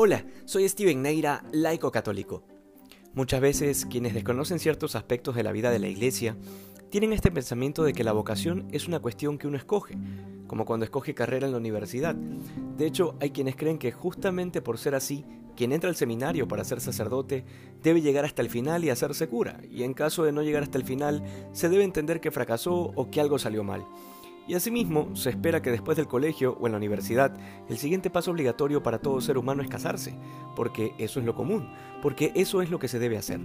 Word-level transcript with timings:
Hola, 0.00 0.24
soy 0.44 0.68
Steven 0.68 1.02
Neira, 1.02 1.42
laico 1.50 1.90
católico. 1.90 2.44
Muchas 3.14 3.40
veces 3.40 3.84
quienes 3.84 4.14
desconocen 4.14 4.60
ciertos 4.60 4.94
aspectos 4.94 5.34
de 5.34 5.42
la 5.42 5.50
vida 5.50 5.72
de 5.72 5.80
la 5.80 5.88
iglesia 5.88 6.36
tienen 6.88 7.12
este 7.12 7.32
pensamiento 7.32 7.82
de 7.82 7.92
que 7.92 8.04
la 8.04 8.12
vocación 8.12 8.68
es 8.70 8.86
una 8.86 9.00
cuestión 9.00 9.38
que 9.38 9.48
uno 9.48 9.56
escoge, 9.56 9.98
como 10.46 10.66
cuando 10.66 10.84
escoge 10.84 11.16
carrera 11.16 11.46
en 11.46 11.50
la 11.50 11.58
universidad. 11.58 12.14
De 12.14 12.86
hecho, 12.86 13.16
hay 13.18 13.30
quienes 13.30 13.56
creen 13.56 13.76
que 13.76 13.90
justamente 13.90 14.62
por 14.62 14.78
ser 14.78 14.94
así, 14.94 15.24
quien 15.56 15.72
entra 15.72 15.90
al 15.90 15.96
seminario 15.96 16.46
para 16.46 16.62
ser 16.62 16.80
sacerdote 16.80 17.44
debe 17.82 18.00
llegar 18.00 18.24
hasta 18.24 18.40
el 18.40 18.50
final 18.50 18.84
y 18.84 18.90
hacerse 18.90 19.26
cura, 19.26 19.60
y 19.68 19.82
en 19.82 19.94
caso 19.94 20.22
de 20.22 20.30
no 20.30 20.44
llegar 20.44 20.62
hasta 20.62 20.78
el 20.78 20.84
final, 20.84 21.24
se 21.50 21.68
debe 21.68 21.82
entender 21.82 22.20
que 22.20 22.30
fracasó 22.30 22.92
o 22.94 23.10
que 23.10 23.20
algo 23.20 23.40
salió 23.40 23.64
mal. 23.64 23.84
Y 24.48 24.54
asimismo, 24.54 25.14
se 25.14 25.28
espera 25.28 25.60
que 25.60 25.70
después 25.70 25.98
del 25.98 26.08
colegio 26.08 26.56
o 26.58 26.66
en 26.66 26.72
la 26.72 26.78
universidad, 26.78 27.36
el 27.68 27.76
siguiente 27.76 28.08
paso 28.08 28.30
obligatorio 28.30 28.82
para 28.82 28.98
todo 28.98 29.20
ser 29.20 29.36
humano 29.36 29.62
es 29.62 29.68
casarse, 29.68 30.14
porque 30.56 30.94
eso 30.96 31.20
es 31.20 31.26
lo 31.26 31.34
común, 31.34 31.68
porque 32.00 32.32
eso 32.34 32.62
es 32.62 32.70
lo 32.70 32.78
que 32.78 32.88
se 32.88 32.98
debe 32.98 33.18
hacer. 33.18 33.40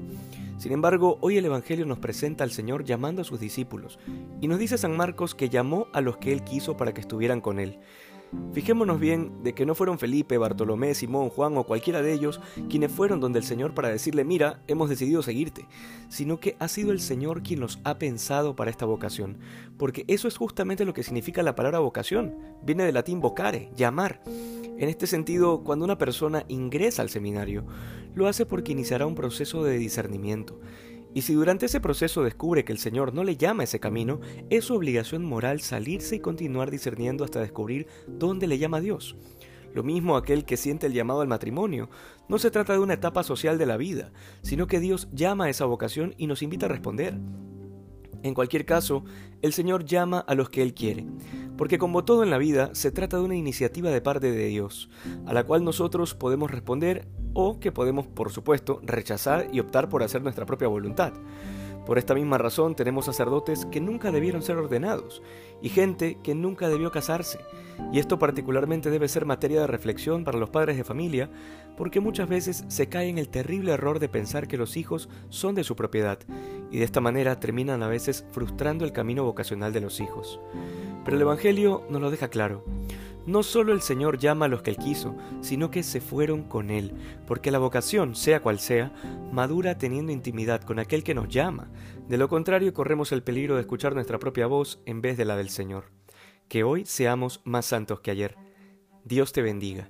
Sin 0.57 0.71
embargo, 0.71 1.17
hoy 1.19 1.37
el 1.37 1.43
Evangelio 1.43 1.85
nos 1.85 1.99
presenta 1.99 2.45
al 2.45 2.51
Señor 2.51 2.85
llamando 2.85 3.21
a 3.21 3.25
sus 3.25 3.41
discípulos, 3.41 3.99
y 4.39 4.47
nos 4.47 4.59
dice 4.59 4.77
San 4.77 4.95
Marcos 4.95 5.35
que 5.35 5.49
llamó 5.49 5.87
a 5.91 5.99
los 5.99 6.15
que 6.15 6.31
Él 6.31 6.45
quiso 6.45 6.77
para 6.77 6.93
que 6.93 7.01
estuvieran 7.01 7.41
con 7.41 7.59
Él. 7.59 7.79
Fijémonos 8.53 8.99
bien 8.99 9.31
de 9.43 9.53
que 9.53 9.65
no 9.65 9.73
fueron 9.73 9.97
Felipe, 9.97 10.37
Bartolomé, 10.37 10.93
Simón, 10.93 11.29
Juan 11.29 11.57
o 11.57 11.63
cualquiera 11.63 12.03
de 12.03 12.13
ellos 12.13 12.39
quienes 12.69 12.91
fueron 12.91 13.19
donde 13.19 13.39
el 13.39 13.45
Señor 13.45 13.73
para 13.73 13.89
decirle, 13.89 14.23
mira, 14.23 14.61
hemos 14.67 14.89
decidido 14.89 15.23
seguirte, 15.23 15.65
sino 16.07 16.39
que 16.39 16.55
ha 16.59 16.67
sido 16.67 16.91
el 16.91 16.99
Señor 16.99 17.41
quien 17.41 17.59
los 17.59 17.79
ha 17.83 17.97
pensado 17.97 18.55
para 18.55 18.69
esta 18.69 18.85
vocación, 18.85 19.39
porque 19.77 20.05
eso 20.07 20.27
es 20.27 20.37
justamente 20.37 20.85
lo 20.85 20.93
que 20.93 21.01
significa 21.01 21.41
la 21.41 21.55
palabra 21.55 21.79
vocación, 21.79 22.35
viene 22.63 22.83
del 22.83 22.93
latín 22.93 23.21
vocare, 23.21 23.71
llamar. 23.75 24.21
En 24.25 24.87
este 24.89 25.07
sentido, 25.07 25.63
cuando 25.63 25.85
una 25.85 25.97
persona 25.97 26.45
ingresa 26.47 27.01
al 27.01 27.09
seminario, 27.09 27.63
lo 28.13 28.27
hace 28.27 28.45
porque 28.45 28.71
iniciará 28.71 29.07
un 29.07 29.15
proceso 29.15 29.63
de 29.63 29.77
discernimiento 29.77 30.59
y 31.13 31.21
si 31.21 31.33
durante 31.33 31.67
ese 31.67 31.79
proceso 31.79 32.23
descubre 32.23 32.65
que 32.65 32.71
el 32.71 32.79
Señor 32.79 33.13
no 33.13 33.23
le 33.23 33.37
llama 33.37 33.61
a 33.61 33.65
ese 33.65 33.79
camino, 33.79 34.19
es 34.49 34.65
su 34.65 34.75
obligación 34.75 35.23
moral 35.23 35.61
salirse 35.61 36.15
y 36.15 36.19
continuar 36.19 36.71
discerniendo 36.71 37.23
hasta 37.23 37.39
descubrir 37.39 37.87
dónde 38.07 38.47
le 38.47 38.57
llama 38.57 38.77
a 38.77 38.81
Dios. 38.81 39.15
Lo 39.73 39.83
mismo 39.83 40.17
aquel 40.17 40.45
que 40.45 40.57
siente 40.57 40.87
el 40.87 40.93
llamado 40.93 41.21
al 41.21 41.27
matrimonio. 41.27 41.89
No 42.29 42.37
se 42.37 42.51
trata 42.51 42.73
de 42.73 42.79
una 42.79 42.93
etapa 42.93 43.23
social 43.23 43.57
de 43.57 43.65
la 43.65 43.77
vida, 43.77 44.11
sino 44.41 44.67
que 44.67 44.79
Dios 44.79 45.07
llama 45.11 45.45
a 45.45 45.49
esa 45.49 45.65
vocación 45.65 46.13
y 46.17 46.27
nos 46.27 46.43
invita 46.43 46.67
a 46.67 46.69
responder. 46.69 47.17
En 48.21 48.33
cualquier 48.33 48.65
caso, 48.65 49.03
el 49.41 49.51
Señor 49.51 49.83
llama 49.83 50.19
a 50.19 50.35
los 50.35 50.49
que 50.49 50.61
Él 50.61 50.73
quiere, 50.73 51.05
porque 51.63 51.77
como 51.77 52.03
todo 52.03 52.23
en 52.23 52.29
la 52.29 52.37
vida, 52.37 52.71
se 52.73 52.91
trata 52.91 53.15
de 53.15 53.23
una 53.23 53.37
iniciativa 53.37 53.89
de 53.89 54.01
parte 54.01 54.29
de 54.33 54.47
Dios, 54.47 54.89
a 55.25 55.31
la 55.31 55.45
cual 55.45 55.63
nosotros 55.63 56.13
podemos 56.13 56.51
responder 56.51 57.07
o 57.31 57.61
que 57.61 57.71
podemos, 57.71 58.05
por 58.05 58.33
supuesto, 58.33 58.81
rechazar 58.83 59.47
y 59.53 59.61
optar 59.61 59.87
por 59.87 60.03
hacer 60.03 60.21
nuestra 60.21 60.45
propia 60.45 60.67
voluntad. 60.67 61.13
Por 61.85 61.97
esta 61.97 62.15
misma 62.15 62.37
razón 62.37 62.75
tenemos 62.75 63.05
sacerdotes 63.05 63.65
que 63.65 63.81
nunca 63.81 64.11
debieron 64.11 64.41
ser 64.41 64.57
ordenados 64.57 65.21
y 65.61 65.69
gente 65.69 66.17
que 66.23 66.33
nunca 66.33 66.69
debió 66.69 66.91
casarse. 66.91 67.39
Y 67.91 67.99
esto 67.99 68.19
particularmente 68.19 68.89
debe 68.89 69.07
ser 69.07 69.25
materia 69.25 69.61
de 69.61 69.67
reflexión 69.67 70.23
para 70.23 70.37
los 70.37 70.49
padres 70.49 70.77
de 70.77 70.83
familia 70.83 71.29
porque 71.75 71.99
muchas 71.99 72.29
veces 72.29 72.63
se 72.67 72.87
cae 72.87 73.09
en 73.09 73.17
el 73.17 73.29
terrible 73.29 73.73
error 73.73 73.99
de 73.99 74.09
pensar 74.09 74.47
que 74.47 74.57
los 74.57 74.77
hijos 74.77 75.09
son 75.29 75.55
de 75.55 75.63
su 75.63 75.75
propiedad 75.75 76.19
y 76.71 76.77
de 76.77 76.85
esta 76.85 77.01
manera 77.01 77.39
terminan 77.39 77.83
a 77.83 77.87
veces 77.87 78.25
frustrando 78.31 78.85
el 78.85 78.93
camino 78.93 79.23
vocacional 79.23 79.73
de 79.73 79.81
los 79.81 79.99
hijos. 79.99 80.39
Pero 81.03 81.17
el 81.17 81.21
Evangelio 81.21 81.83
nos 81.89 82.01
lo 82.01 82.11
deja 82.11 82.29
claro. 82.29 82.63
No 83.25 83.41
solo 83.41 83.71
el 83.73 83.81
Señor 83.81 84.17
llama 84.17 84.45
a 84.45 84.47
los 84.49 84.61
que 84.61 84.71
Él 84.71 84.77
quiso, 84.77 85.15
sino 85.41 85.71
que 85.71 85.83
se 85.83 86.01
fueron 86.01 86.43
con 86.43 86.69
Él, 86.69 86.93
porque 87.25 87.51
la 87.51 87.59
vocación, 87.59 88.15
sea 88.15 88.41
cual 88.41 88.59
sea, 88.59 88.91
madura 89.31 89.77
teniendo 89.77 90.11
intimidad 90.11 90.61
con 90.61 90.79
aquel 90.79 91.03
que 91.03 91.15
nos 91.15 91.29
llama. 91.29 91.71
De 92.07 92.17
lo 92.17 92.27
contrario, 92.27 92.73
corremos 92.73 93.11
el 93.11 93.23
peligro 93.23 93.55
de 93.55 93.61
escuchar 93.61 93.93
nuestra 93.93 94.19
propia 94.19 94.47
voz 94.47 94.81
en 94.85 95.01
vez 95.01 95.17
de 95.17 95.25
la 95.25 95.37
del 95.37 95.49
Señor. 95.49 95.85
Que 96.49 96.63
hoy 96.63 96.85
seamos 96.85 97.41
más 97.45 97.65
santos 97.65 98.01
que 98.01 98.11
ayer. 98.11 98.35
Dios 99.05 99.31
te 99.31 99.41
bendiga. 99.41 99.87